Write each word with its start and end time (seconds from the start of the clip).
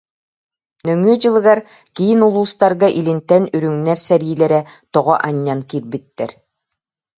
Нөҥүө 0.85 1.15
дьылыгар 1.21 1.59
киин 1.95 2.19
улуустарга 2.27 2.87
илинтэн 2.99 3.43
үрүҥнэр 3.55 3.99
сэриилэрэ 4.07 4.61
тоҕо 4.93 5.13
анньан 5.27 5.61
киирбиттэр 5.69 6.31